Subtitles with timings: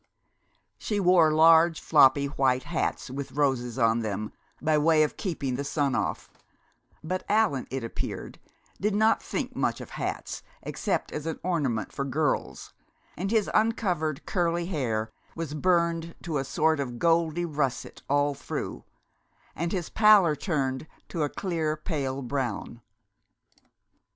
[0.79, 5.63] She wore large, floppy white hats with roses on them, by way of keeping the
[5.63, 6.27] sun off;
[7.03, 8.39] but Allan, it appeared,
[8.79, 12.73] did not think much of hats except as an ornament for girls,
[13.15, 18.83] and his uncovered curly hair was burned to a sort of goldy russet all through,
[19.55, 22.81] and his pallor turned to a clear pale brown.